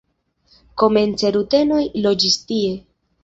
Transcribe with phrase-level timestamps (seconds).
[0.83, 2.73] Komence rutenoj loĝis tie.